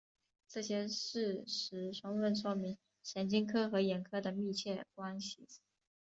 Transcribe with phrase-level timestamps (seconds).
[0.47, 5.47] 这些事实充分说明神经科和眼科的密切关系。